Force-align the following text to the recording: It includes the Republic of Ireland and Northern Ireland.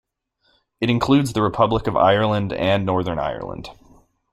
It 0.79 0.89
includes 0.89 1.33
the 1.33 1.43
Republic 1.43 1.85
of 1.85 1.95
Ireland 1.95 2.53
and 2.53 2.87
Northern 2.87 3.19
Ireland. 3.19 3.69